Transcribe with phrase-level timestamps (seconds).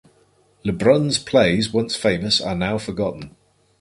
[0.63, 3.35] Lebrun's plays, once famous, are now forgotten.